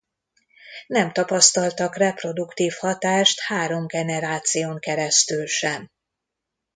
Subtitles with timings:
[0.87, 5.89] Nem tapasztaltak reproduktív hatást három generáción keresztül sem.